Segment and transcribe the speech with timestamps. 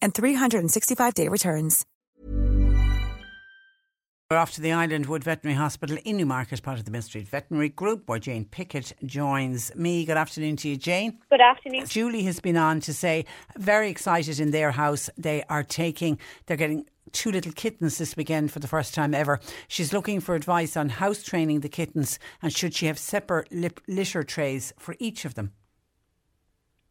[0.00, 1.84] and 365-day returns.
[4.30, 8.10] We're off to the Islandwood Veterinary Hospital in Newmarket, part of the Mystery Veterinary Group,
[8.10, 10.04] where Jane Pickett joins me.
[10.04, 11.16] Good afternoon to you, Jane.
[11.30, 11.86] Good afternoon.
[11.86, 13.24] Julie has been on to say,
[13.56, 15.08] very excited in their house.
[15.16, 19.40] They are taking, they're getting two little kittens this weekend for the first time ever.
[19.66, 23.80] She's looking for advice on house training the kittens and should she have separate lip-
[23.88, 25.52] litter trays for each of them.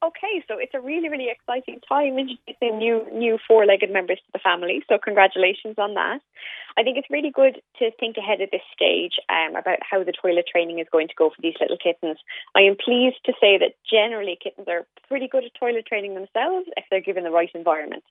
[0.07, 4.31] Okay, so it's a really, really exciting time introducing new new four legged members to
[4.31, 4.81] the family.
[4.87, 6.21] So congratulations on that.
[6.77, 10.13] I think it's really good to think ahead at this stage um, about how the
[10.13, 12.19] toilet training is going to go for these little kittens.
[12.55, 16.69] I am pleased to say that generally kittens are pretty good at toilet training themselves
[16.77, 18.03] if they're given the right environment.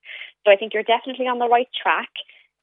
[0.45, 2.13] So I think you're definitely on the right track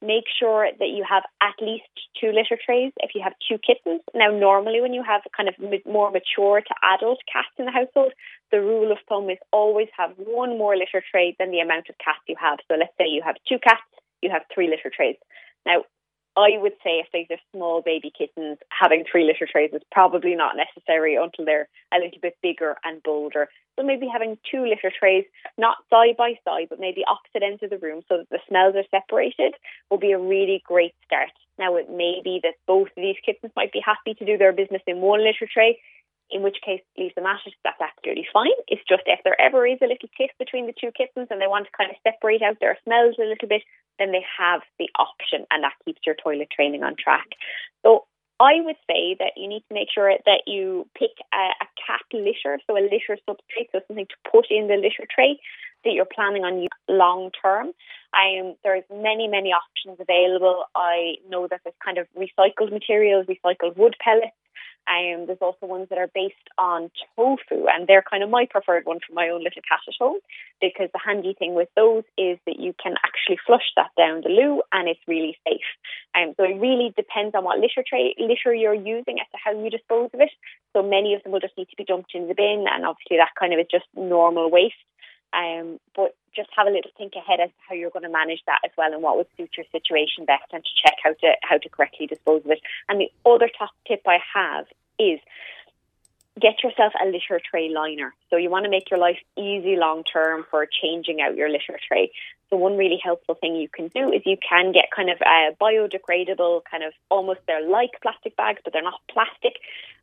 [0.04, 1.88] make sure that you have at least
[2.20, 4.02] two litter trays if you have two kittens.
[4.14, 5.54] Now, normally when you have kind of
[5.86, 8.12] more mature to adult cats in the household,
[8.52, 11.96] the rule of thumb is always have one more litter tray than the amount of
[11.98, 12.58] cats you have.
[12.68, 13.82] So let's say you have two cats,
[14.22, 15.16] you have three litter trays.
[15.66, 15.84] Now,
[16.36, 20.34] I would say if these are small baby kittens, having three litter trays is probably
[20.34, 23.48] not necessary until they're a little bit bigger and bolder.
[23.76, 25.24] So maybe having two litter trays,
[25.58, 28.74] not side by side, but maybe opposite ends of the room so that the smells
[28.74, 29.54] are separated
[29.90, 31.30] will be a really great start.
[31.58, 34.52] Now it may be that both of these kittens might be happy to do their
[34.52, 35.78] business in one litter tray,
[36.30, 38.58] in which case leave them at it, that's absolutely fine.
[38.66, 41.46] It's just if there ever is a little tiff between the two kittens and they
[41.46, 43.62] want to kind of separate out their smells a little bit,
[43.98, 47.26] then they have the option and that keeps your toilet training on track.
[47.84, 48.04] So
[48.40, 52.02] I would say that you need to make sure that you pick a, a cat
[52.12, 55.38] litter, so a litter substrate, so something to put in the litter tray
[55.84, 57.68] that you're planning on long term.
[58.14, 60.64] Um, there's many, many options available.
[60.74, 64.34] I know that there's kind of recycled materials, recycled wood pellets,
[64.86, 68.84] um, there's also ones that are based on tofu, and they're kind of my preferred
[68.84, 70.18] one for my own little cat at home
[70.60, 74.28] because the handy thing with those is that you can actually flush that down the
[74.28, 75.64] loo and it's really safe.
[76.14, 79.52] Um, so it really depends on what litter tray litter you're using as to how
[79.52, 80.30] you dispose of it.
[80.74, 83.16] So many of them will just need to be dumped in the bin, and obviously
[83.16, 84.74] that kind of is just normal waste.
[85.32, 88.42] Um, but just have a little think ahead as to how you're going to manage
[88.46, 91.34] that as well and what would suit your situation best and to check how to
[91.42, 92.60] how to correctly dispose of it.
[92.88, 94.66] And the other top tip I have
[94.98, 95.20] is
[96.40, 98.12] get yourself a litter tray liner.
[98.30, 101.78] So you want to make your life easy long term for changing out your litter
[101.86, 102.10] tray.
[102.50, 105.56] So one really helpful thing you can do is you can get kind of a
[105.60, 109.54] biodegradable kind of almost they're like plastic bags, but they're not plastic,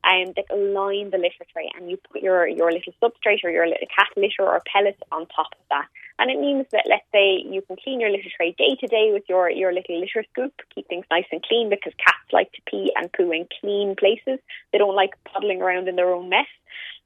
[0.04, 3.52] and um, that line the litter tray, and you put your your little substrate or
[3.52, 5.88] your little cat litter or pellets on top of that.
[6.22, 9.10] And it means that let's say you can clean your litter tray day to day
[9.12, 12.62] with your your little litter scoop, keep things nice and clean because cats like to
[12.68, 14.38] pee and poo in clean places.
[14.72, 16.46] They don't like puddling around in their own mess.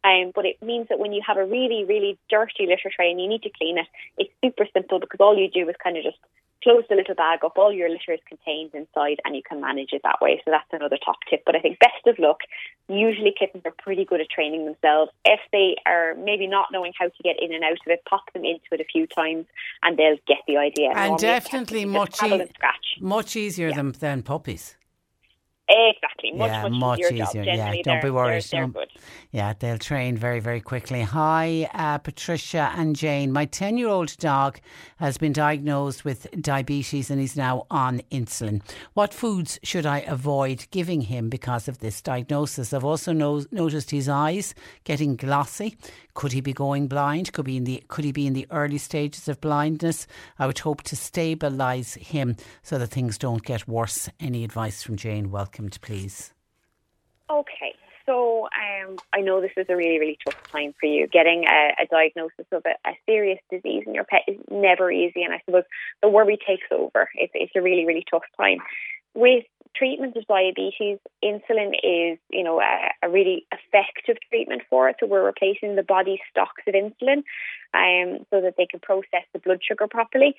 [0.03, 3.21] Um, but it means that when you have a really, really dirty litter tray and
[3.21, 3.87] you need to clean it,
[4.17, 6.19] it's super simple because all you do is kind of just
[6.65, 9.89] close the little bag up, all your litter is contained inside, and you can manage
[9.93, 10.41] it that way.
[10.43, 11.43] So that's another top tip.
[11.45, 12.39] But I think best of luck.
[12.87, 15.11] Usually kittens are pretty good at training themselves.
[15.25, 18.33] If they are maybe not knowing how to get in and out of it, pop
[18.33, 19.45] them into it a few times,
[19.83, 20.87] and they'll get the idea.
[20.87, 22.49] And Normally definitely much, e-
[22.99, 23.75] much easier yeah.
[23.75, 24.75] than, than puppies.
[25.67, 26.31] Exactly.
[26.33, 27.23] Much, yeah, much, much easier.
[27.23, 27.43] easier.
[27.43, 28.43] Yeah, don't be worried.
[28.43, 28.85] They're, they're
[29.31, 31.01] yeah, they'll train very, very quickly.
[31.01, 33.31] Hi, uh, Patricia and Jane.
[33.31, 34.59] My 10 year old dog
[34.97, 38.61] has been diagnosed with diabetes and he's now on insulin.
[38.93, 42.71] What foods should I avoid giving him because of this diagnosis?
[42.71, 44.53] I've also no- noticed his eyes
[44.83, 45.77] getting glossy.
[46.13, 47.33] Could he be going blind?
[47.33, 50.07] Could be in the could he be in the early stages of blindness?
[50.39, 54.07] I would hope to stabilise him so that things don't get worse.
[54.19, 55.29] Any advice from Jane?
[55.55, 56.33] Welcomed, please.
[57.29, 57.75] Okay.
[58.05, 61.07] So um, I know this is a really, really tough time for you.
[61.07, 65.23] Getting a, a diagnosis of a, a, serious disease in your pet is never easy,
[65.23, 65.63] and I suppose
[66.03, 67.09] the worry takes over.
[67.15, 68.59] It's, it's a really, really tough time.
[69.15, 69.45] With
[69.75, 74.95] treatment of diabetes, insulin is, you know, a, a, really effective treatment for it.
[74.99, 77.23] So we're replacing the body's stocks of insulin,
[77.73, 80.35] um, so that they can process the blood sugar properly.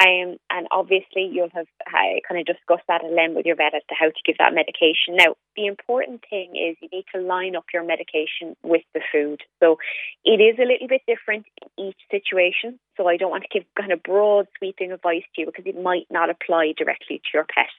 [0.00, 3.74] Um, and obviously, you'll have uh, kind of discussed that at length with your vet
[3.74, 5.16] as to how to give that medication.
[5.16, 9.40] Now, the important thing is you need to line up your medication with the food.
[9.60, 9.78] So
[10.24, 11.46] it is a little bit different
[11.76, 12.78] in each situation.
[12.96, 15.80] So I don't want to give kind of broad sweeping advice to you because it
[15.80, 17.72] might not apply directly to your pet.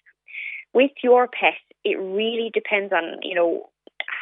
[0.77, 3.67] With your pet, it really depends on, you know,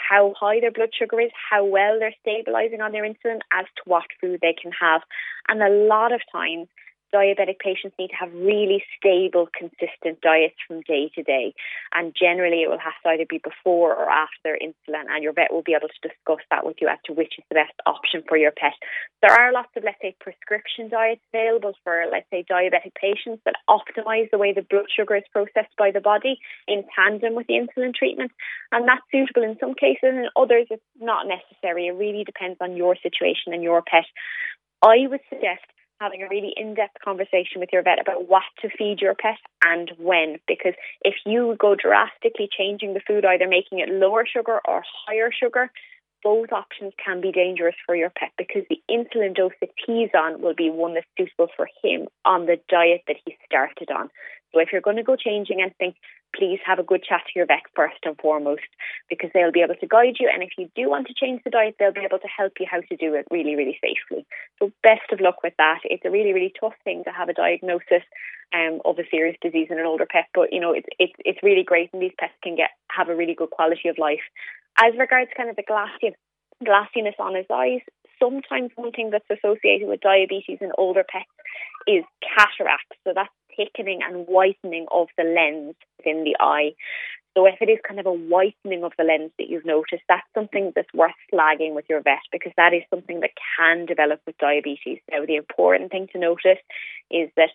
[0.10, 3.82] how high their blood sugar is, how well they're stabilizing on their insulin, as to
[3.84, 5.02] what food they can have.
[5.50, 6.70] And a lot of times,
[7.14, 11.54] diabetic patients need to have really stable, consistent diets from day to day.
[11.94, 15.34] And generally, it will have to either be before or after their insulin, and your
[15.34, 17.74] vet will be able to discuss that with you as to which is the best
[17.86, 18.74] option for your pet.
[19.22, 23.56] There are lots of, let's say, prescription diets available for, let's say, diabetic patients that
[23.70, 27.56] optimize the way the blood sugar is processed by the body in tandem with the
[27.56, 28.32] insulin treatment.
[28.72, 31.88] And that's suitable in some cases, and in others, it's not necessary.
[31.88, 34.06] It really depends on your situation and your pet.
[34.82, 35.66] I would suggest
[36.00, 39.92] having a really in-depth conversation with your vet about what to feed your pet and
[39.98, 44.84] when because if you go drastically changing the food either making it lower sugar or
[45.08, 45.72] higher sugar
[46.26, 50.42] both options can be dangerous for your pet because the insulin dose that he's on
[50.42, 54.10] will be one that's suitable for him on the diet that he started on.
[54.52, 55.94] So if you're going to go changing anything,
[56.36, 58.68] please have a good chat to your vet first and foremost
[59.10, 60.30] because they'll be able to guide you.
[60.32, 62.68] And if you do want to change the diet, they'll be able to help you
[62.70, 64.26] how to do it really, really safely.
[64.60, 65.80] So best of luck with that.
[65.86, 68.04] It's a really, really tough thing to have a diagnosis
[68.54, 71.44] um, of a serious disease in an older pet, but you know it's it's it's
[71.44, 74.24] really great, and these pets can get have a really good quality of life.
[74.78, 76.16] As regards kind of the glassiness,
[76.64, 77.82] glassiness on his eyes,
[78.20, 81.32] sometimes one thing that's associated with diabetes in older pets
[81.88, 82.98] is cataracts.
[83.04, 86.74] So that's thickening and whitening of the lens within the eye.
[87.36, 90.28] So if it is kind of a whitening of the lens that you've noticed, that's
[90.34, 94.38] something that's worth flagging with your vet because that is something that can develop with
[94.38, 95.00] diabetes.
[95.12, 96.60] Now, the important thing to notice
[97.12, 97.50] is that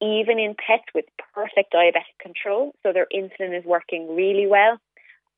[0.00, 1.04] even in pets with
[1.34, 4.78] perfect diabetic control, so their insulin is working really well,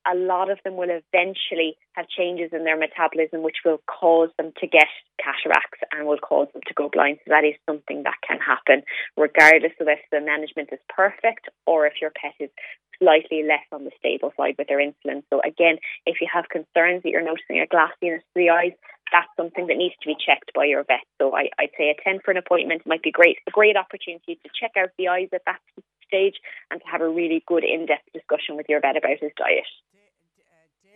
[0.07, 4.53] a lot of them will eventually have changes in their metabolism which will cause them
[4.61, 4.89] to get
[5.19, 7.19] cataracts and will cause them to go blind.
[7.25, 8.83] So that is something that can happen
[9.17, 12.51] regardless of if the management is perfect or if your pet is
[12.99, 15.23] slightly less on the stable side with their insulin.
[15.31, 18.73] So again, if you have concerns that you're noticing a glassiness to the eyes,
[19.13, 21.03] that's something that needs to be checked by your vet.
[21.19, 24.49] So I, would say attend for an appointment might be great, a great opportunity to
[24.55, 25.59] check out the eyes at that
[26.07, 26.37] stage
[26.71, 29.67] and to have a really good in-depth discussion with your vet about his diet.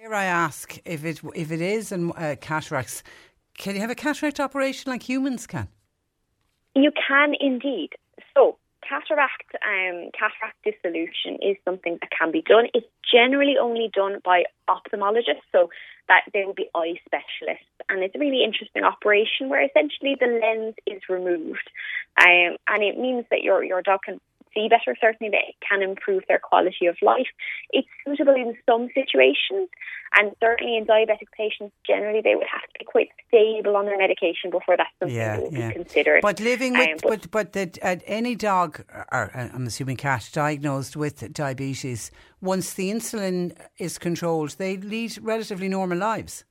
[0.05, 3.03] Dare I ask if it if it is and uh, cataracts,
[3.57, 5.69] can you have a cataract operation like humans can?
[6.75, 7.89] You can indeed.
[8.35, 12.67] So cataract um, cataract dissolution is something that can be done.
[12.75, 15.71] It's generally only done by ophthalmologists, so
[16.09, 20.27] that they will be eye specialists, and it's a really interesting operation where essentially the
[20.27, 21.71] lens is removed,
[22.21, 24.21] um, and it means that your your dog can
[24.55, 27.27] see better, certainly they can improve their quality of life.
[27.71, 29.69] It's suitable in some situations,
[30.17, 33.99] and certainly in diabetic patients, generally they would have to be quite stable on their
[33.99, 35.69] medication before that's something yeah, that would yeah.
[35.69, 36.23] be considered.
[36.23, 40.31] But living with, um, but, but, but uh, any dog, or uh, I'm assuming cat,
[40.33, 46.45] diagnosed with diabetes, once the insulin is controlled, they lead relatively normal lives.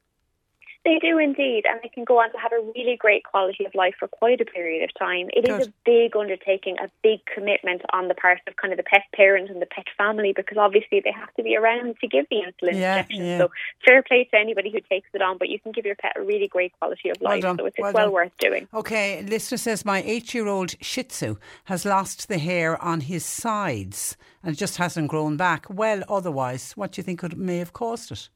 [0.85, 3.73] They do indeed, and they can go on to have a really great quality of
[3.73, 5.29] life for quite a period of time.
[5.31, 5.61] It Good.
[5.61, 9.03] is a big undertaking, a big commitment on the part of kind of the pet
[9.15, 12.37] parent and the pet family because obviously they have to be around to give the
[12.37, 13.25] insulin yeah, injection.
[13.25, 13.37] Yeah.
[13.37, 13.51] So
[13.85, 16.21] fair play to anybody who takes it on, but you can give your pet a
[16.21, 17.43] really great quality of life.
[17.43, 18.67] Well so it's, well, well worth doing.
[18.73, 24.57] Okay, listener says my eight-year-old Shih Tzu has lost the hair on his sides and
[24.57, 25.65] just hasn't grown back.
[25.69, 28.27] Well, otherwise, what do you think could, may have caused it?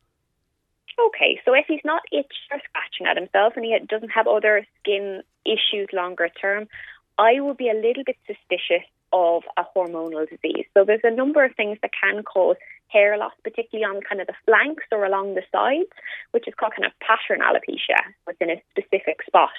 [1.08, 4.66] Okay, so if he's not itching or scratching at himself and he doesn't have other
[4.80, 6.68] skin issues longer term,
[7.18, 10.66] I would be a little bit suspicious of a hormonal disease.
[10.74, 12.58] So there's a number of things that can cause
[12.90, 15.90] hair loss, particularly on kind of the flanks or along the sides,
[16.32, 19.56] which is called kind of pattern alopecia within a specific spot.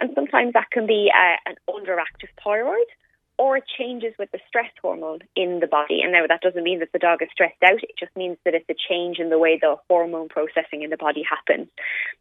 [0.00, 2.90] And sometimes that can be uh, an underactive thyroid
[3.38, 6.00] or it changes with the stress hormone in the body.
[6.02, 8.54] And now that doesn't mean that the dog is stressed out, it just means that
[8.54, 11.68] it's a change in the way the hormone processing in the body happens.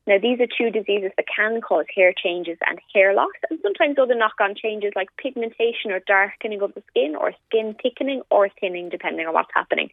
[0.08, 3.98] Now, these are two diseases that can cause hair changes and hair loss, and sometimes
[4.00, 8.50] other knock on changes like pigmentation or darkening of the skin, or skin thickening or
[8.60, 9.90] thinning, depending on what's happening.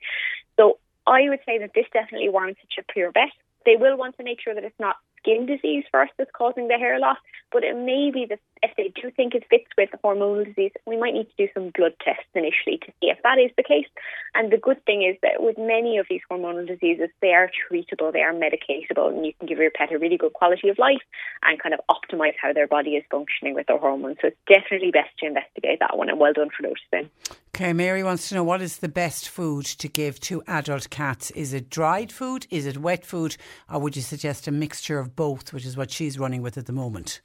[0.57, 3.33] So, I would say that this definitely warrants a trip to your vet
[3.69, 6.79] they will want to make sure that it's not skin disease first that's causing the
[6.79, 7.19] hair loss,
[7.53, 10.73] but it may be that if they do think it fits with the hormonal disease,
[10.87, 13.63] we might need to do some blood tests initially to see if that is the
[13.63, 13.87] case.
[14.35, 18.13] And the good thing is that with many of these hormonal diseases, they are treatable,
[18.13, 21.03] they are medicatable, and you can give your pet a really good quality of life
[21.43, 24.17] and kind of optimize how their body is functioning with their hormones.
[24.21, 27.11] So it's definitely best to investigate that one, and well done for noticing.
[27.59, 31.33] Okay, Mary wants to know what is the best food to give to adult cats?
[31.33, 32.47] Is it dried food?
[32.51, 33.37] Is it wet food?
[33.69, 36.67] Or would you suggest a mixture of both, which is what she's running with at
[36.67, 37.21] the moment?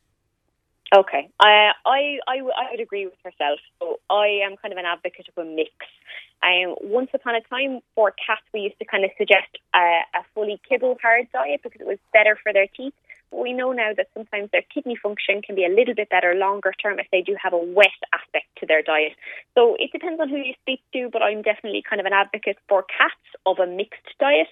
[0.91, 3.59] Okay, I, I, I would agree with herself.
[3.79, 5.69] So I am kind of an advocate of a mix.
[6.41, 10.01] Um, once upon a time, for cats, we used to kind of suggest a
[10.33, 12.93] fully kibble hard diet because it was better for their teeth.
[13.33, 16.71] We know now that sometimes their kidney function can be a little bit better longer
[16.71, 19.13] term if they do have a wet aspect to their diet.
[19.55, 22.57] So it depends on who you speak to, but I'm definitely kind of an advocate
[22.69, 24.47] for cats of a mixed diet.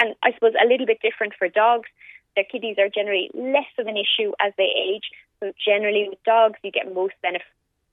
[0.00, 1.88] And I suppose a little bit different for dogs.
[2.34, 5.10] Their kidneys are generally less of an issue as they age.
[5.40, 7.46] So generally with dogs, you get most benefit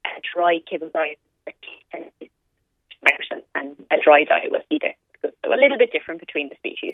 [0.06, 1.20] a dry kibble diet
[1.94, 4.94] and a dry diet with either.
[5.22, 6.94] So a little bit different between the species.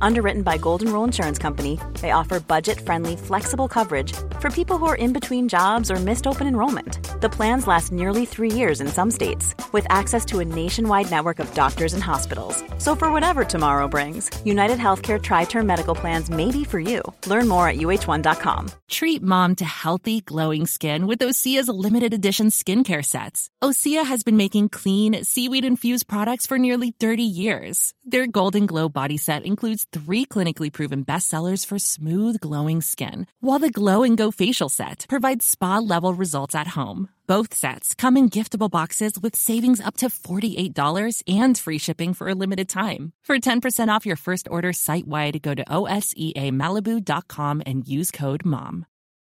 [0.00, 4.94] Underwritten by Golden Rule Insurance Company, they offer budget-friendly, flexible coverage for people who are
[4.94, 7.20] in between jobs or missed open enrollment.
[7.20, 11.38] The plans last nearly three years in some states, with access to a nationwide network
[11.38, 12.62] of doctors and hospitals.
[12.78, 17.02] So for whatever tomorrow brings, United Healthcare Tri-Term Medical Plans may be for you.
[17.26, 18.70] Learn more at uh1.com.
[18.90, 23.50] Treat mom to healthy, glowing skin with Osea's limited edition skincare sets.
[23.62, 27.94] Osea has been making clean, seaweed-infused products for nearly 30 years.
[28.04, 33.58] Their Golden Glow body set includes three clinically proven bestsellers for smooth, glowing skin, while
[33.58, 37.08] the Glow and Go facial set provides spa level results at home.
[37.26, 42.28] Both sets come in giftable boxes with savings up to $48 and free shipping for
[42.28, 43.12] a limited time.
[43.22, 48.84] For 10% off your first order site wide, go to OSEAMalibu.com and use code MOM.